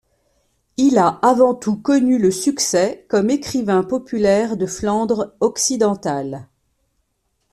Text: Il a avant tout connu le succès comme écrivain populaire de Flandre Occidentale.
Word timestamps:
Il 0.77 0.97
a 0.97 1.19
avant 1.21 1.53
tout 1.53 1.77
connu 1.79 2.17
le 2.17 2.31
succès 2.31 3.05
comme 3.07 3.29
écrivain 3.29 3.83
populaire 3.83 4.57
de 4.57 4.65
Flandre 4.65 5.35
Occidentale. 5.41 6.47